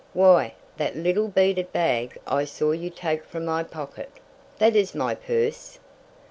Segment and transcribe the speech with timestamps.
[0.13, 4.09] "Why, that little beaded bag I saw you take from my pocket;
[4.57, 5.77] that is my purse!"